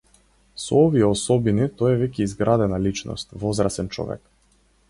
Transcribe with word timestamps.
Со 0.61 0.79
овие 0.85 1.03
особини, 1.09 1.69
тој 1.81 1.93
е 1.97 2.01
веќе 2.01 2.25
изградена 2.27 2.83
личност, 2.89 3.39
возрасен 3.45 3.93
човек. 3.99 4.27